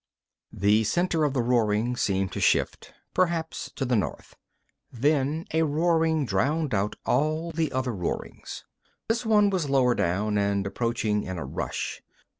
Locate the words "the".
0.51-0.83, 1.35-1.43, 3.85-3.95, 7.51-7.71